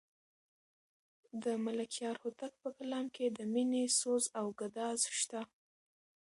[1.43, 5.41] د ملکیار هوتک په کلام کې د مینې سوز او ګداز شته.